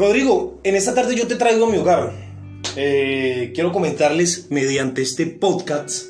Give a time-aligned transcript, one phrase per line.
[0.00, 2.10] Rodrigo, en esta tarde yo te traigo a mi hogar.
[2.74, 6.06] Eh, quiero comentarles mediante este podcast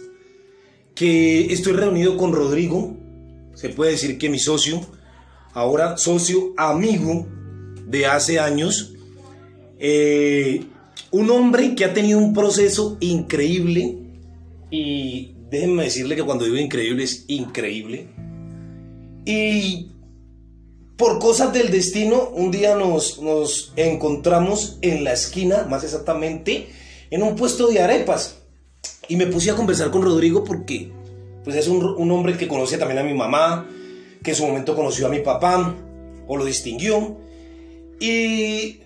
[0.94, 2.96] que estoy reunido con Rodrigo,
[3.54, 4.80] se puede decir que mi socio,
[5.54, 7.26] ahora socio amigo
[7.84, 8.94] de hace años,
[9.80, 10.66] eh,
[11.10, 13.98] un hombre que ha tenido un proceso increíble
[14.70, 18.06] y déjenme decirle que cuando digo increíble es increíble.
[19.26, 19.88] Y
[21.00, 26.68] por cosas del destino, un día nos, nos encontramos en la esquina, más exactamente,
[27.10, 28.36] en un puesto de arepas.
[29.08, 30.92] Y me puse a conversar con Rodrigo porque
[31.42, 33.66] pues es un, un hombre que conoce también a mi mamá,
[34.22, 35.74] que en su momento conoció a mi papá,
[36.28, 37.16] o lo distinguió.
[37.98, 38.80] Y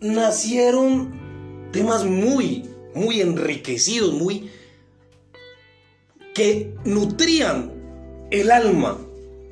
[0.00, 4.50] nacieron temas muy, muy enriquecidos, muy...
[6.34, 7.70] que nutrían
[8.32, 8.98] el alma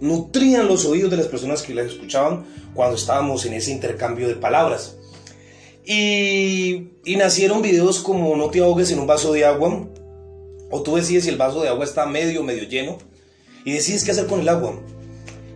[0.01, 4.37] nutrían los oídos de las personas que las escuchaban cuando estábamos en ese intercambio de
[4.37, 4.97] palabras.
[5.85, 9.89] Y, nacieron videos como No te ahogues en un vaso de agua,
[10.71, 12.99] o tú decides si el vaso de agua está medio, medio lleno,
[13.65, 14.79] y decides qué hacer con el agua.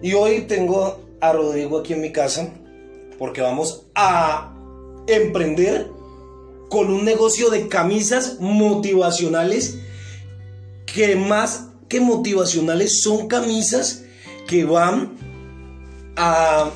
[0.00, 2.52] Y hoy tengo a Rodrigo aquí en mi casa,
[3.18, 4.54] porque vamos a
[5.06, 5.88] emprender
[6.68, 9.78] con un negocio de camisas motivacionales,
[10.86, 14.01] que más que motivacionales son camisas
[14.46, 15.12] que van
[16.16, 16.70] a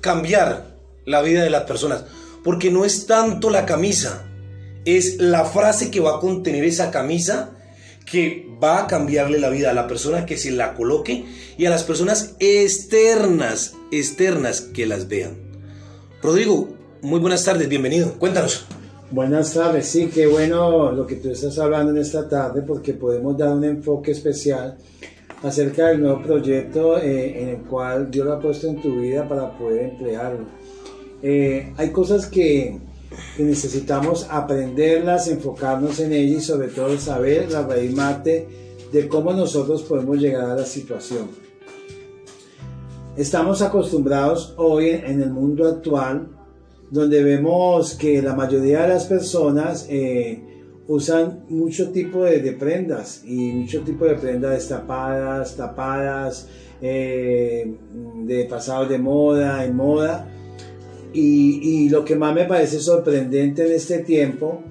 [0.00, 2.04] cambiar la vida de las personas.
[2.44, 4.24] Porque no es tanto la camisa,
[4.84, 7.50] es la frase que va a contener esa camisa
[8.10, 11.26] que va a cambiarle la vida a la persona que se la coloque
[11.58, 15.36] y a las personas externas, externas que las vean.
[16.22, 16.68] Rodrigo,
[17.02, 18.14] muy buenas tardes, bienvenido.
[18.14, 18.66] Cuéntanos.
[19.10, 23.38] Buenas tardes, sí, qué bueno lo que tú estás hablando en esta tarde porque podemos
[23.38, 24.76] dar un enfoque especial
[25.42, 29.28] acerca del nuevo proyecto eh, en el cual Dios lo ha puesto en tu vida
[29.28, 30.46] para poder emplearlo.
[31.22, 32.78] Eh, hay cosas que,
[33.36, 38.48] que, necesitamos aprenderlas, enfocarnos en ellas y sobre todo saber la raíz mate
[38.92, 41.28] de cómo nosotros podemos llegar a la situación.
[43.16, 46.28] Estamos acostumbrados hoy en el mundo actual,
[46.90, 50.47] donde vemos que la mayoría de las personas eh,
[50.88, 56.48] usan mucho tipo de, prendas y mucho tipo de prendas destapadas, tapadas,
[56.80, 57.74] eh,
[58.24, 60.26] de pasados de moda, en moda.
[61.12, 64.62] Y, y, lo que más me parece sorprendente en este tiempo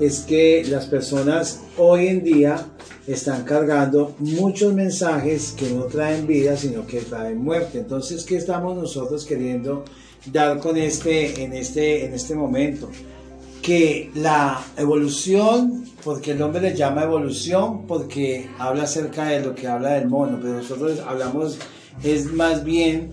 [0.00, 2.64] es que las personas hoy en día
[3.06, 7.78] están cargando muchos mensajes que no traen vida, sino que traen muerte.
[7.78, 9.84] Entonces, ¿qué estamos nosotros queriendo
[10.30, 12.90] dar con este, en, este, en este momento?
[13.68, 19.68] Que la evolución, porque el hombre le llama evolución, porque habla acerca de lo que
[19.68, 21.58] habla del mono, pero nosotros hablamos,
[22.02, 23.10] es más bien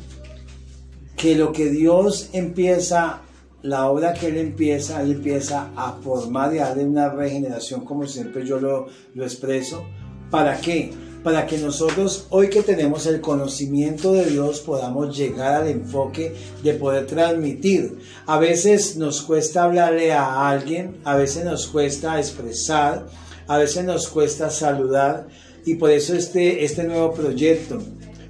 [1.18, 3.20] que lo que Dios empieza,
[3.64, 8.08] la obra que Él empieza, Él empieza a formar y a darle una regeneración, como
[8.08, 9.84] siempre yo lo, lo expreso.
[10.32, 10.90] ¿Para qué?
[11.26, 16.76] Para que nosotros, hoy que tenemos el conocimiento de Dios, podamos llegar al enfoque de
[16.76, 17.98] poder transmitir.
[18.28, 23.08] A veces nos cuesta hablarle a alguien, a veces nos cuesta expresar,
[23.48, 25.28] a veces nos cuesta saludar
[25.66, 27.82] y por eso este, este nuevo proyecto.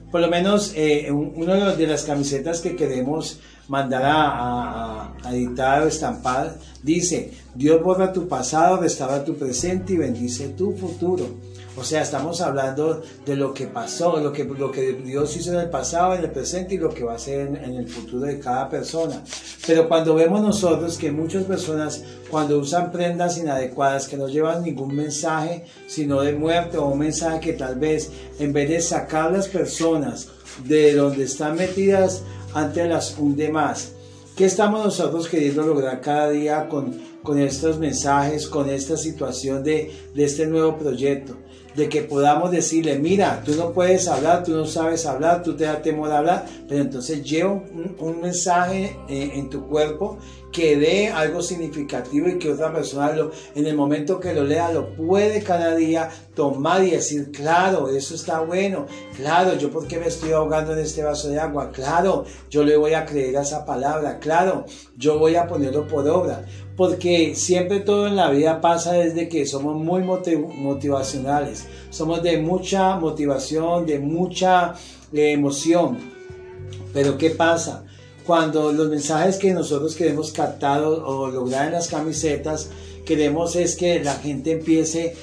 [0.09, 5.87] Por lo menos eh, una de las camisetas que queremos mandar a, a, editar o
[5.87, 11.25] estampar dice, Dios borra tu pasado, restaura tu presente y bendice tu futuro.
[11.77, 15.59] O sea, estamos hablando de lo que pasó, lo que, lo que Dios hizo en
[15.59, 18.39] el pasado, en el presente y lo que va a hacer en, el futuro de
[18.39, 19.21] cada persona.
[19.67, 24.95] Pero cuando vemos nosotros que muchas personas, cuando usan prendas inadecuadas que no llevan ningún
[24.95, 28.09] mensaje, sino de muerte o un mensaje que tal vez
[28.39, 30.29] en vez de sacar las personas
[30.63, 32.23] de donde están metidas,
[32.55, 33.91] ante las hunde más.
[34.35, 39.91] ¿Qué estamos nosotros queriendo lograr cada día con, con estos mensajes, con esta situación de,
[40.13, 41.37] de este nuevo proyecto?
[41.75, 45.65] de que podamos decirle, mira, tú no puedes hablar, tú no sabes hablar, tú te
[45.65, 47.51] da temor a hablar, pero entonces lleva
[47.99, 50.17] un, mensaje eh, en tu cuerpo
[50.55, 54.71] que dé algo significativo y que otra persona lo, en el momento que lo lea
[54.71, 58.85] lo puede cada día tomar y decir, claro, eso está bueno,
[59.17, 62.77] claro, yo por qué me estoy ahogando en este vaso de agua, claro, yo le
[62.77, 64.65] voy a creer a esa palabra, claro,
[64.95, 66.45] yo voy a ponerlo por obra.
[66.77, 72.95] Porque siempre todo en la vida pasa desde que somos muy motivacionales, somos de mucha
[72.95, 74.73] motivación, de mucha
[75.13, 75.97] eh, emoción.
[76.93, 77.85] Pero ¿qué pasa?
[78.25, 82.69] Cuando los mensajes que nosotros queremos captar o, lograr en las camisetas,
[83.05, 85.15] queremos es que la gente empiece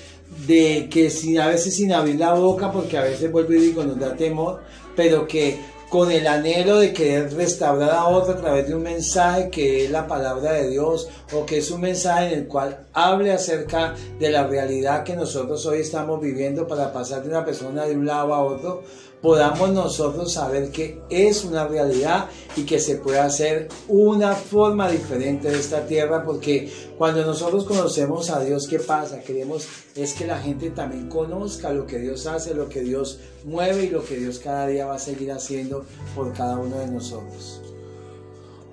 [0.47, 3.85] de que sin, a veces sin abrir la boca, porque a veces vuelvo y digo,
[3.85, 4.61] nos da temor,
[4.95, 5.59] pero que
[5.93, 9.91] con el anhelo de querer restaurar a otro a través de un mensaje que es
[9.91, 14.31] la palabra de Dios o que es un mensaje en el cual hable acerca de
[14.31, 18.33] la realidad que nosotros hoy estamos viviendo para pasar de una persona de un lado
[18.33, 18.85] a otro,
[19.23, 25.49] podamos nosotros saber que es una realidad y que se puede hacer una forma diferente
[25.49, 29.21] de esta tierra, porque cuando nosotros conocemos a Dios, ¿qué pasa?
[29.21, 33.85] Queremos es que la gente también conozca lo que Dios hace, lo que Dios mueve
[33.85, 35.85] y lo que Dios cada día va a seguir haciendo
[36.17, 37.63] por cada uno de nosotros.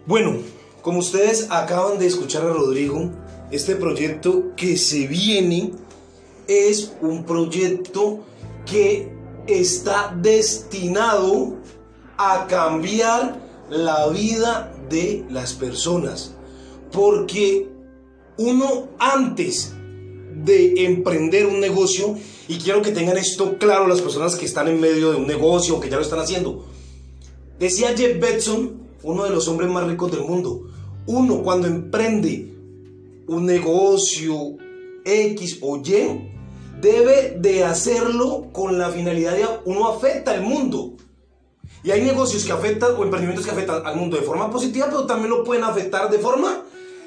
[0.07, 0.37] Bueno,
[0.81, 3.11] como ustedes acaban de escuchar a Rodrigo,
[3.51, 5.73] este proyecto que se viene
[6.47, 8.21] es un proyecto
[8.65, 9.18] que
[9.49, 11.57] está destinado
[12.17, 16.35] a cambiar la vida de las personas.
[16.91, 17.69] Porque
[18.37, 19.73] uno antes
[20.43, 22.17] de emprender un negocio,
[22.47, 25.75] y quiero que tengan esto claro las personas que están en medio de un negocio
[25.75, 26.65] o que ya lo están haciendo,
[27.59, 28.69] decía Jeff Bezos,
[29.03, 30.67] uno de los hombres más ricos del mundo,
[31.05, 32.53] uno cuando emprende
[33.27, 34.57] un negocio
[35.05, 36.38] X o Y,
[36.81, 40.93] debe de hacerlo con la finalidad de uno afecta al mundo.
[41.83, 45.05] Y hay negocios que afectan o emprendimientos que afectan al mundo de forma positiva, pero
[45.05, 46.63] también lo pueden afectar de forma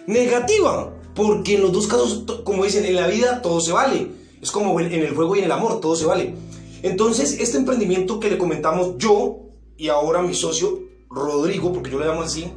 [0.07, 0.93] negativa.
[1.15, 4.09] Porque en los dos casos, como dicen, en la vida todo se vale.
[4.41, 6.35] Es como en el fuego y en el amor, todo se vale.
[6.83, 9.41] Entonces, este emprendimiento que le comentamos yo
[9.77, 10.81] y ahora mi socio
[11.11, 12.51] Rodrigo, porque yo le llamo así,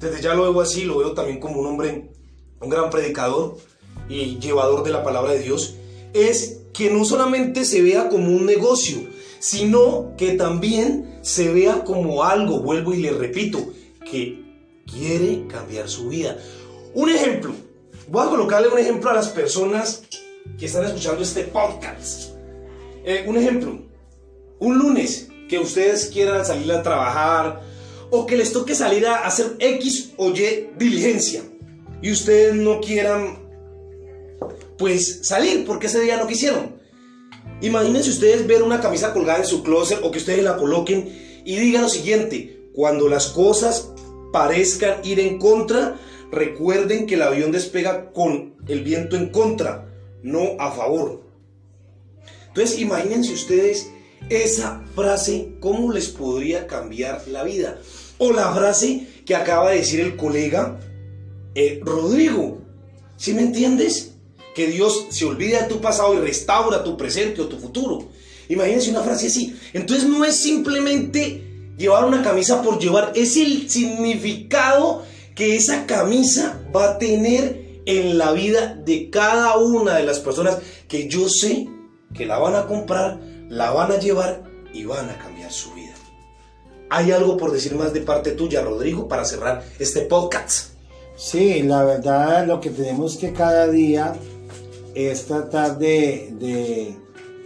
[0.00, 2.10] desde ya lo veo así, lo veo también como un hombre,
[2.60, 3.56] un gran predicador
[4.08, 5.76] y llevador de la palabra de Dios
[6.14, 8.98] es que no solamente se vea como un negocio,
[9.38, 13.72] sino que también se vea como algo, vuelvo y le repito,
[14.10, 14.42] que
[14.86, 16.38] quiere cambiar su vida.
[16.94, 17.52] Un ejemplo,
[18.08, 20.02] voy a colocarle un ejemplo a las personas
[20.58, 22.32] que están escuchando este podcast.
[23.04, 23.80] Eh, un ejemplo,
[24.58, 27.62] un lunes que ustedes quieran salir a trabajar
[28.10, 31.42] o que les toque salir a hacer X o Y diligencia
[32.00, 33.41] y ustedes no quieran
[34.82, 36.74] pues salir, porque ese día no quisieron.
[37.60, 41.54] Imagínense ustedes ver una camisa colgada en su closet o que ustedes la coloquen y
[41.54, 43.92] digan lo siguiente, cuando las cosas
[44.32, 46.00] parezcan ir en contra,
[46.32, 49.86] recuerden que el avión despega con el viento en contra,
[50.24, 51.22] no a favor.
[52.48, 53.88] Entonces imagínense ustedes
[54.30, 57.78] esa frase, cómo les podría cambiar la vida.
[58.18, 60.80] O la frase que acaba de decir el colega
[61.54, 62.58] eh, Rodrigo.
[63.16, 64.11] ¿Sí me entiendes?
[64.54, 68.08] Que Dios se olvide de tu pasado y restaura tu presente o tu futuro.
[68.48, 69.56] Imagínense una frase así.
[69.72, 75.02] Entonces no es simplemente llevar una camisa por llevar, es el significado
[75.34, 80.58] que esa camisa va a tener en la vida de cada una de las personas
[80.88, 81.68] que yo sé
[82.14, 83.18] que la van a comprar,
[83.48, 85.94] la van a llevar y van a cambiar su vida.
[86.90, 90.74] ¿Hay algo por decir más de parte tuya, Rodrigo, para cerrar este podcast?
[91.16, 94.14] Sí, la verdad lo que tenemos que cada día
[94.94, 96.96] es tratar de,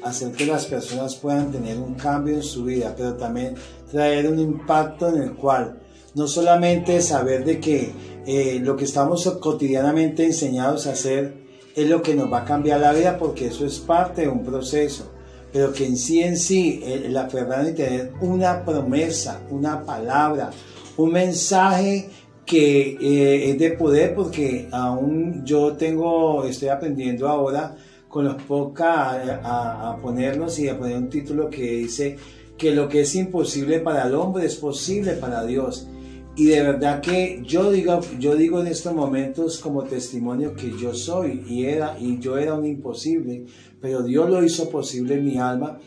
[0.02, 3.54] hacer que las personas puedan tener un cambio en su vida, pero también
[3.90, 5.80] traer un impacto en el cual
[6.14, 7.92] no solamente saber de que
[8.26, 12.80] eh, lo que estamos cotidianamente enseñados a hacer es lo que nos va a cambiar
[12.80, 15.10] la vida, porque eso es parte de un proceso,
[15.52, 20.50] pero que en sí en sí el aferrar y tener una promesa, una palabra,
[20.96, 22.08] un mensaje
[22.46, 27.76] que eh, es de poder porque aún yo tengo, estoy aprendiendo ahora
[28.08, 32.16] con los pocas a, ponernos y a poner un título que dice
[32.56, 35.88] que lo que es imposible para el hombre es posible para Dios.
[36.36, 40.94] Y de verdad que yo digo, yo digo en estos momentos como testimonio que yo
[40.94, 43.46] soy y era y yo era un imposible,
[43.80, 45.78] pero Dios lo hizo posible en mi alma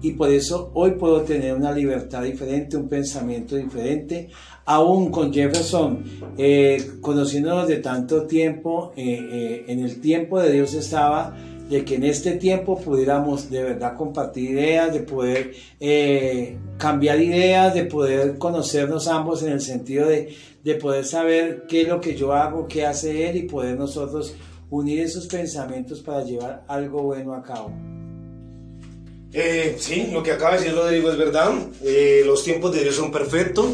[0.00, 4.28] y por eso hoy puedo tener una libertad diferente, un pensamiento diferente,
[4.64, 6.04] aún con Jefferson,
[6.36, 11.36] eh, conociéndonos de tanto tiempo, eh, eh, en el tiempo de Dios estaba
[11.68, 15.52] de que en este tiempo pudiéramos de verdad compartir ideas, de poder
[16.78, 21.88] cambiar ideas, de poder conocernos ambos en el sentido de, de poder saber qué es
[21.88, 24.34] lo que yo hago, qué hace él y poder nosotros
[24.70, 27.70] unir esos pensamientos para llevar algo bueno a cabo.
[29.32, 31.52] Eh, sí, lo que acaba de decir Rodrigo es verdad.
[31.82, 33.66] Eh, los tiempos de Dios son perfectos.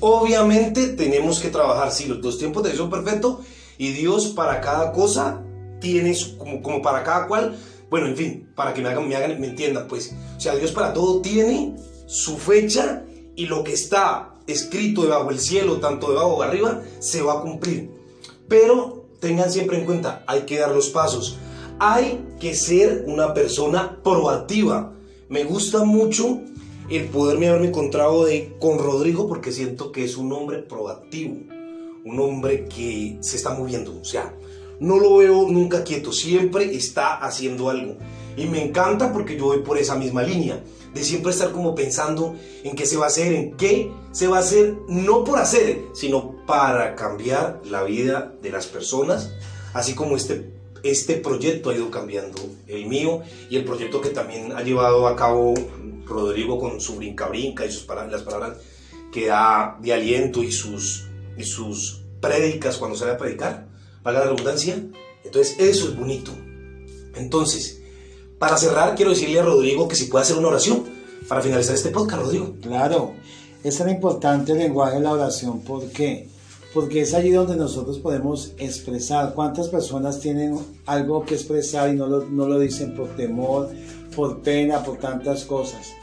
[0.00, 3.38] Obviamente tenemos que trabajar, sí, los, tiempos de Dios son perfectos
[3.78, 5.42] y Dios para cada cosa
[5.80, 7.56] tiene, como, como para cada cual,
[7.88, 10.14] bueno, en fin, para que me hagan, me hagan, me entiendan, pues.
[10.36, 11.76] O sea, Dios para todo tiene
[12.06, 17.22] su fecha y lo que está escrito debajo del cielo, tanto debajo o arriba, se
[17.22, 17.90] va a cumplir.
[18.48, 21.38] Pero tengan siempre en cuenta, hay que dar los pasos
[21.78, 24.92] hay que ser una persona proactiva.
[25.28, 26.40] Me gusta mucho
[26.88, 28.26] el poderme haberme encontrado
[28.58, 31.36] con Rodrigo porque siento que es un hombre proactivo,
[32.04, 34.34] un hombre que se está moviendo, o sea,
[34.78, 37.96] no lo veo nunca quieto, siempre está haciendo algo.
[38.36, 40.62] Y me encanta porque yo voy por esa misma línea,
[40.94, 44.36] de siempre estar como pensando en qué se va a hacer, en qué se va
[44.36, 49.32] a hacer, no por hacer, sino para cambiar la vida de las personas,
[49.72, 50.52] así como este,
[50.90, 55.16] este proyecto ha ido cambiando el mío y el proyecto que también ha llevado a
[55.16, 55.54] cabo
[56.06, 58.58] Rodrigo con su brinca brinca y sus palabras, las palabras
[59.12, 63.66] que da de aliento y sus, y sus prédicas cuando sale a predicar,
[64.02, 64.82] valga la redundancia.
[65.24, 66.32] Entonces eso es bonito.
[67.14, 67.80] Entonces,
[68.38, 70.84] para cerrar, quiero decirle a Rodrigo que si puede hacer una oración
[71.28, 72.54] para finalizar este podcast, Rodrigo.
[72.60, 73.14] Claro,
[73.64, 75.62] es tan importante el lenguaje de la oración.
[75.62, 76.28] ¿Por qué?
[76.76, 79.32] Porque es allí donde nosotros podemos expresar.
[79.32, 83.70] ¿Cuántas personas tienen algo que expresar y no lo, no lo dicen por temor,
[84.14, 85.94] por pena, por tantas cosas?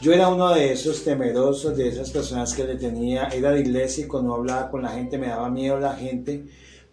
[0.00, 4.34] Yo era uno de esos temerosos, de esas personas que le tenía, era y cuando
[4.34, 6.46] hablaba con la gente me daba miedo la gente,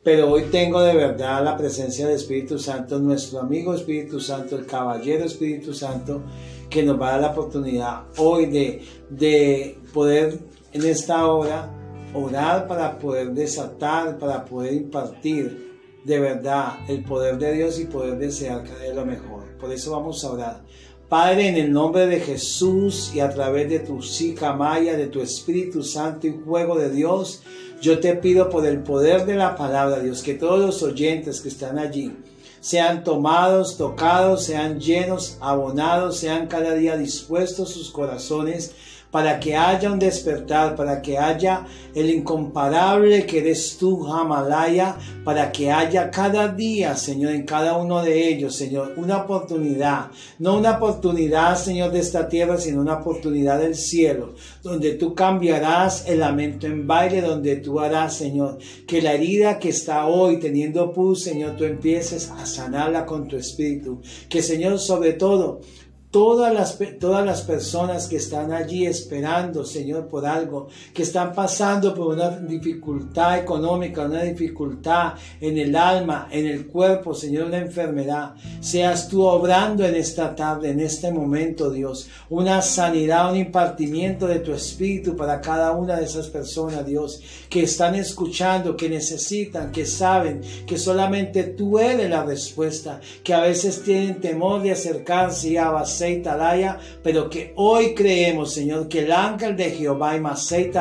[0.03, 4.67] pero hoy tengo de verdad la presencia del Espíritu Santo, nuestro amigo Espíritu Santo, el
[4.67, 6.21] caballero Espíritu Santo,
[6.69, 10.37] que nos va a dar la oportunidad hoy de, de poder
[10.73, 11.74] en esta hora
[12.15, 15.65] orar para poder desatar, para poder impartir
[16.03, 19.43] de verdad el poder de Dios y poder desear cada vez lo mejor.
[19.59, 20.61] Por eso vamos a orar.
[21.09, 23.99] Padre, en el nombre de Jesús y a través de tu
[24.57, 27.43] maya, de tu Espíritu Santo y juego de Dios,
[27.81, 31.49] yo te pido por el poder de la palabra, Dios, que todos los oyentes que
[31.49, 32.11] están allí
[32.59, 38.73] sean tomados, tocados, sean llenos, abonados, sean cada día dispuestos sus corazones
[39.11, 45.51] para que haya un despertar, para que haya el incomparable que eres tú, Jamalaya, para
[45.51, 50.07] que haya cada día, Señor, en cada uno de ellos, Señor, una oportunidad,
[50.39, 56.07] no una oportunidad, Señor, de esta tierra, sino una oportunidad del cielo, donde tú cambiarás
[56.07, 60.91] el lamento en baile, donde tú harás, Señor, que la herida que está hoy teniendo
[60.91, 65.61] pus, Señor, tú empieces a sanarla con tu espíritu, que, Señor, sobre todo,
[66.15, 71.93] todas las, todas las personas que están allí esperando, Señor, por algo, que están pasando
[71.93, 78.33] por una dificultad económica, una dificultad en el alma, en el cuerpo, Señor, una enfermedad.
[78.61, 84.39] Seas tú obrando en esta tarde, en este momento, Dios, una sanidad, un impartimiento de
[84.39, 89.85] tu espíritu para cada una de esas personas, Dios, que están escuchando, que necesitan, que
[89.85, 95.57] saben que solamente tú eres la respuesta, que a veces tienen temor de acercarse y
[95.57, 96.04] avanzar
[97.03, 100.71] Pero que hoy creemos, Señor, que el ángel de Jehová y Masei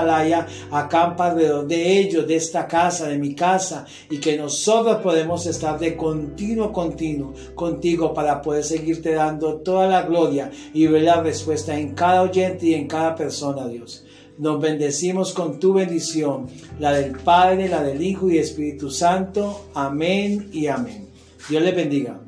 [0.70, 5.78] acampa alrededor de ellos, de esta casa, de mi casa, y que nosotros podemos estar
[5.78, 11.78] de continuo, continuo contigo para poder seguirte dando toda la gloria y ver la respuesta
[11.78, 14.04] en cada oyente y en cada persona, Dios.
[14.36, 16.48] Nos bendecimos con tu bendición,
[16.80, 19.66] la del Padre, la del Hijo y Espíritu Santo.
[19.74, 21.08] Amén y amén.
[21.48, 22.23] Dios les bendiga.